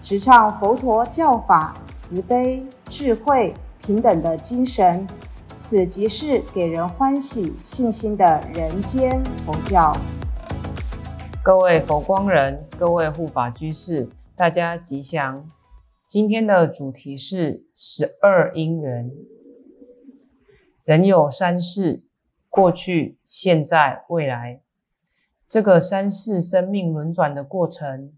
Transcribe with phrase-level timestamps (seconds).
[0.00, 5.04] 直唱佛陀教法慈悲、智慧、平等的精神，
[5.56, 9.92] 此即是给人欢喜、信心的人间佛教。
[11.42, 15.50] 各位佛光人，各位护法居士，大家吉祥。
[16.06, 19.10] 今天的主题是十二因缘。
[20.84, 22.04] 人有三世：
[22.48, 24.60] 过去、现在、未来。
[25.48, 28.12] 这个三世生命轮转的过程。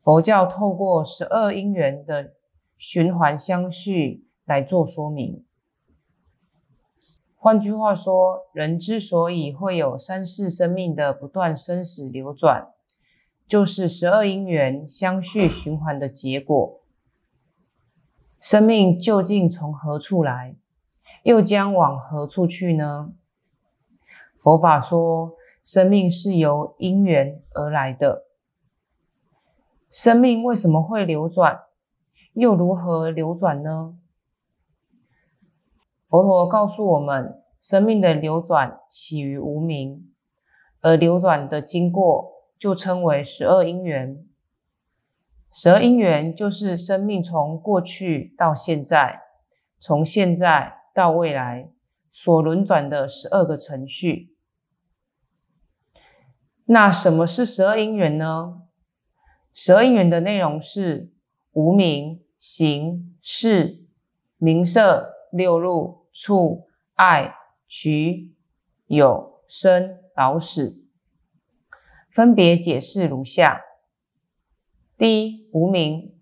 [0.00, 2.34] 佛教透过十二因缘的
[2.76, 5.44] 循环相续来做说明。
[7.36, 12.68] 换句话说，人之所以会有三世生命的不断生死流转，
[13.46, 16.80] 就是十二因缘相续循环的结果。
[18.40, 20.54] 生命究竟从何处来，
[21.24, 23.12] 又将往何处去呢？
[24.36, 28.27] 佛法说，生命是由因缘而来的。
[29.90, 31.60] 生命为什么会流转？
[32.34, 33.94] 又如何流转呢？
[36.06, 40.12] 佛陀告诉我们，生命的流转起于无名，
[40.80, 44.24] 而流转的经过就称为十二因缘。
[45.50, 49.22] 十二因缘就是生命从过去到现在，
[49.80, 51.72] 从现在到未来
[52.10, 54.36] 所轮转的十二个程序。
[56.66, 58.67] 那什么是十二因缘呢？
[59.60, 61.10] 十二因缘的内容是
[61.50, 63.88] 无名、行、识、
[64.36, 67.34] 名色、六入、处、爱、
[67.66, 68.36] 取、
[68.86, 70.84] 有、生、老、死，
[72.08, 73.62] 分别解释如下：
[74.96, 76.14] 第一，无名，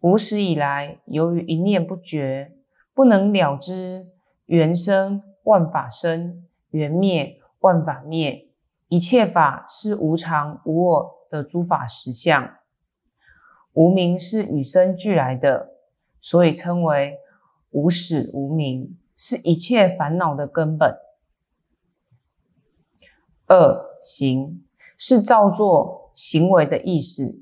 [0.00, 2.56] 无始以来，由于一念不绝，
[2.94, 4.08] 不能了知
[4.46, 8.48] 缘生万法生，缘灭万法灭，
[8.88, 12.56] 一切法是无常无我的诸法实相。
[13.72, 15.74] 无名是与生俱来的，
[16.18, 17.18] 所以称为
[17.70, 20.96] 无始无明，是一切烦恼的根本。
[23.46, 24.64] 二行
[24.96, 27.40] 是造作行为的意思，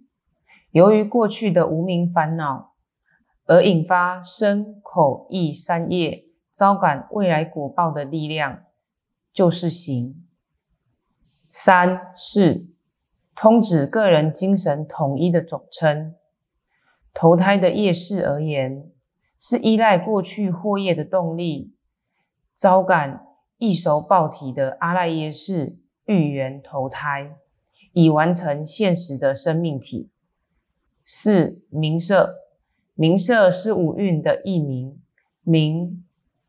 [0.70, 2.74] 由于过去的无名烦恼
[3.46, 8.64] 而引发身口意三业，招感未来果报的力量，
[9.32, 10.24] 就是行。
[11.24, 12.66] 三是
[13.34, 16.14] 通指个人精神统一的总称。
[17.20, 18.92] 投胎的业事而言，
[19.40, 21.74] 是依赖过去祸业的动力，
[22.54, 27.34] 招感易熟报体的阿赖耶识欲缘投胎，
[27.90, 30.10] 以完成现实的生命体。
[31.04, 32.36] 四名色，
[32.94, 35.02] 名色是五蕴的译名，
[35.42, 36.04] 名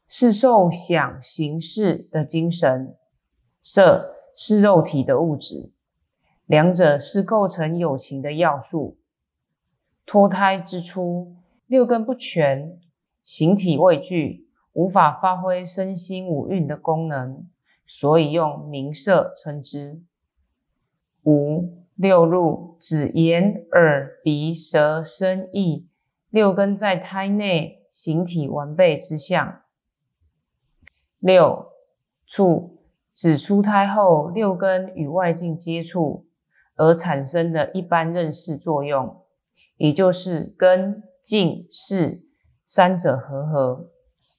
[0.07, 2.95] 是受想行识的精神，
[3.63, 5.71] 色是肉体的物质，
[6.45, 8.98] 两者是构成有情的要素。
[10.11, 11.35] 脱胎之初，
[11.67, 12.79] 六根不全，
[13.23, 17.47] 形体未具，无法发挥身心五蕴的功能，
[17.85, 20.01] 所以用名色称之。
[21.25, 25.87] 五六入指眼、耳、鼻、舌、身、意
[26.31, 29.61] 六根在胎内形体完备之相。
[31.19, 31.67] 六
[32.25, 32.79] 处
[33.13, 36.25] 指出胎后六根与外境接触
[36.77, 39.15] 而产生的一般认识作用。
[39.77, 42.23] 也就是根、境、识
[42.65, 43.89] 三者合合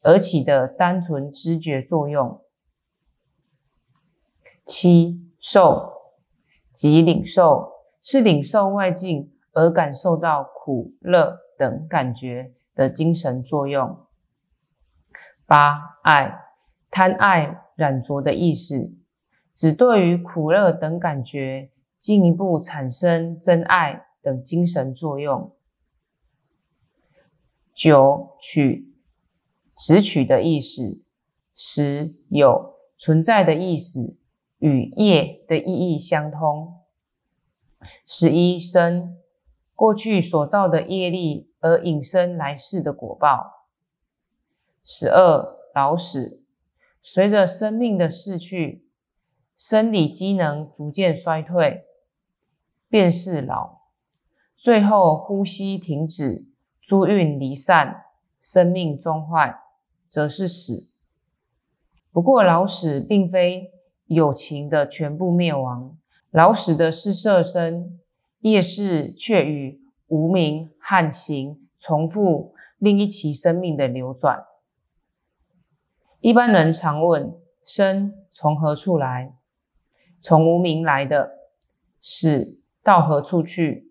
[0.04, 2.42] 而起的单纯知觉作用。
[4.65, 5.92] 七受
[6.72, 14.06] 即领受，是领受外境而感受到苦、乐等感觉的精神作用。
[15.47, 16.41] 八爱
[16.91, 18.92] 贪爱染着的意思，
[19.53, 24.06] 只对于苦、乐等感觉进一步产生真爱。
[24.22, 25.54] 等精神作用。
[27.74, 28.92] 九取，
[29.74, 31.02] 执取的意思。
[31.62, 34.16] 十有存在的意思，
[34.60, 36.80] 与业的意义相通。
[38.06, 39.18] 十一生，
[39.74, 43.66] 过去所造的业力而引生来世的果报。
[44.82, 46.42] 十二老死，
[47.02, 48.86] 随着生命的逝去，
[49.54, 51.84] 生理机能逐渐衰退，
[52.88, 53.79] 便是老。
[54.60, 56.45] 最后呼吸停止，
[56.83, 58.04] 诸运离散，
[58.39, 59.59] 生命终坏，
[60.07, 60.91] 则是死。
[62.12, 63.72] 不过老死并非
[64.04, 65.97] 有情的全部灭亡，
[66.30, 67.98] 老死的是色身，
[68.41, 74.45] 业事却与无名和行重复另一期生命的流转。
[76.21, 77.34] 一般人常问：
[77.65, 79.34] 生从何处来？
[80.21, 81.39] 从无名来的。
[82.03, 83.90] 死到何处去？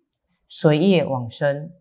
[0.49, 1.71] 随业往生。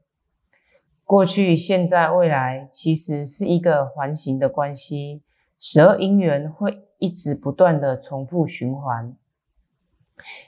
[1.02, 5.22] 过去、现在、未来，其实是一个环形的关系。
[5.58, 9.16] 十二因缘会一直不断的重复循环，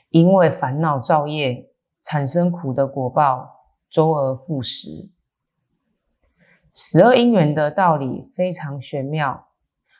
[0.09, 5.09] 因为烦恼造业产生苦的果报，周而复始。
[6.73, 9.47] 十二因缘的道理非常玄妙。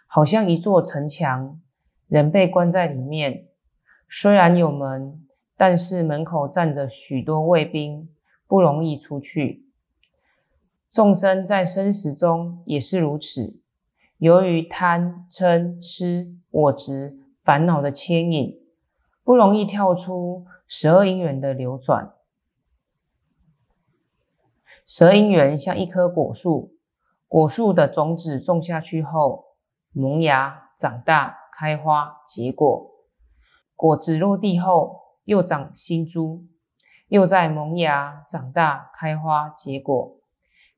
[0.05, 1.59] 好像一座城墙，
[2.07, 3.47] 人被关在里面。
[4.09, 5.25] 虽然有门，
[5.61, 8.09] 但是门口站着许多卫兵，
[8.47, 9.67] 不容易出去。
[10.89, 13.59] 众生在生死中也是如此，
[14.17, 18.59] 由于贪嗔痴我执烦恼的牵引，
[19.23, 22.11] 不容易跳出十二因缘的流转。
[24.87, 26.73] 十二因缘像一棵果树，
[27.27, 29.45] 果树的种子种下去后。
[29.91, 32.91] 萌芽、长大、开花、结果，
[33.75, 36.45] 果子落地后又长新株，
[37.07, 40.17] 又在萌芽、长大、开花、结果。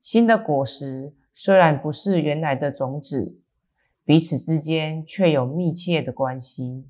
[0.00, 3.40] 新的果实虽然不是原来的种子，
[4.04, 6.86] 彼此之间却有密切的关系。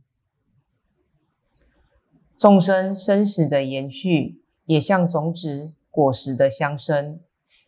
[2.36, 7.18] 众生生死的延续，也像种子、果实的相生，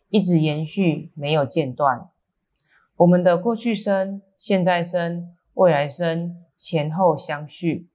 [0.09, 2.07] 一直延续，没有间断。
[2.97, 4.21] 我们的过去生。
[4.37, 7.89] 现在生、未来生前后相续，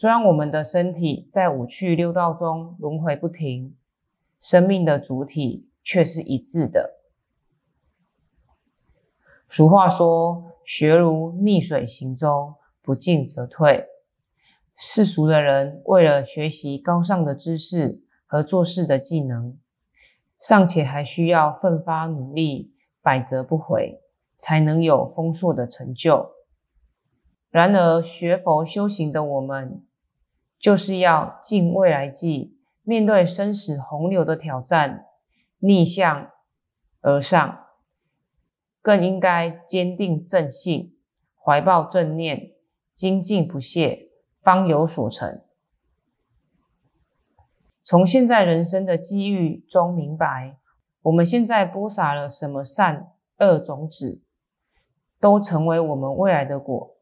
[0.00, 3.76] 虽然我们的身体在五趣六道中轮回不停，
[4.38, 7.00] 生命的主体却是一致的。
[9.48, 13.88] 俗话说：“学如逆水行舟，不进则退。”
[14.76, 19.58] 世俗的人为了学习高尚的知识和做事的技能，
[20.38, 22.72] 尚且还需要奋发努力，
[23.02, 24.00] 百折不回。
[24.36, 26.30] 才能有丰硕的成就。
[27.50, 29.82] 然而，学佛修行的我们，
[30.58, 35.06] 就是要尽未来际，面对生死洪流的挑战，
[35.58, 36.30] 逆向
[37.00, 37.66] 而上，
[38.82, 40.96] 更应该坚定正信，
[41.42, 42.52] 怀抱正念，
[42.92, 44.10] 精进不懈，
[44.42, 45.40] 方有所成。
[47.82, 50.58] 从现在人生的机遇中明白，
[51.02, 54.22] 我们现在播撒了什么善恶种子。
[55.20, 56.94] 都成为我们未来的果，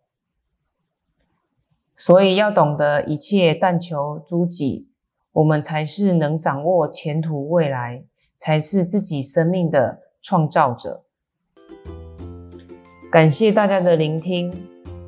[1.97, 4.89] 所以要懂得一切但求诸己，
[5.33, 8.05] 我们才是能掌握前途未来，
[8.37, 11.05] 才是自己生命的创造者。
[13.11, 14.53] 感谢大家的聆听，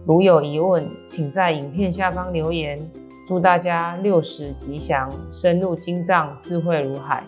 [0.06, 2.90] 如有疑问，请在影片下方留言。
[3.26, 7.23] 祝大家六十吉祥，深入经藏，智慧如海。